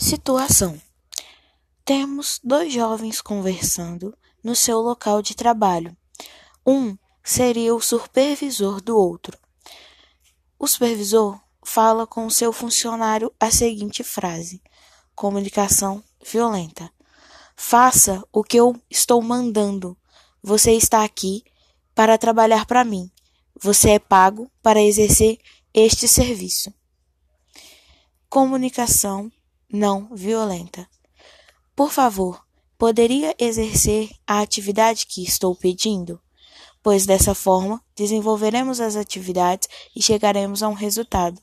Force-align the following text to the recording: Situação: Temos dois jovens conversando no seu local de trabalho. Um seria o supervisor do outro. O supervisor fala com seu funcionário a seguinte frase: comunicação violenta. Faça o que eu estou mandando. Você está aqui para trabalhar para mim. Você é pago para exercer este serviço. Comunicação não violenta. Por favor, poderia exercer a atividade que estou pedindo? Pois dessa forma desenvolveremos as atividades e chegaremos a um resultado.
Situação: 0.00 0.80
Temos 1.84 2.40
dois 2.42 2.72
jovens 2.72 3.20
conversando 3.20 4.16
no 4.42 4.56
seu 4.56 4.80
local 4.80 5.20
de 5.20 5.34
trabalho. 5.36 5.94
Um 6.66 6.96
seria 7.22 7.74
o 7.74 7.82
supervisor 7.82 8.80
do 8.80 8.96
outro. 8.96 9.38
O 10.58 10.66
supervisor 10.66 11.38
fala 11.62 12.06
com 12.06 12.30
seu 12.30 12.50
funcionário 12.50 13.30
a 13.38 13.50
seguinte 13.50 14.02
frase: 14.02 14.62
comunicação 15.14 16.02
violenta. 16.24 16.90
Faça 17.54 18.26
o 18.32 18.42
que 18.42 18.56
eu 18.56 18.74
estou 18.88 19.20
mandando. 19.20 19.98
Você 20.42 20.72
está 20.72 21.04
aqui 21.04 21.44
para 21.94 22.16
trabalhar 22.16 22.64
para 22.64 22.84
mim. 22.84 23.12
Você 23.54 23.90
é 23.90 23.98
pago 23.98 24.50
para 24.62 24.80
exercer 24.80 25.38
este 25.74 26.08
serviço. 26.08 26.72
Comunicação 28.30 29.30
não 29.72 30.08
violenta. 30.14 30.88
Por 31.74 31.90
favor, 31.90 32.44
poderia 32.76 33.34
exercer 33.38 34.10
a 34.26 34.40
atividade 34.40 35.06
que 35.06 35.22
estou 35.22 35.54
pedindo? 35.54 36.20
Pois 36.82 37.06
dessa 37.06 37.34
forma 37.34 37.82
desenvolveremos 37.94 38.80
as 38.80 38.96
atividades 38.96 39.68
e 39.94 40.02
chegaremos 40.02 40.62
a 40.62 40.68
um 40.68 40.74
resultado. 40.74 41.40